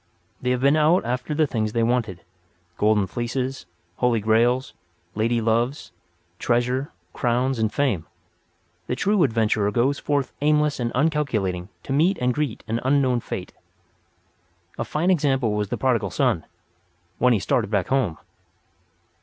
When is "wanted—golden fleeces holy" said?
1.83-4.19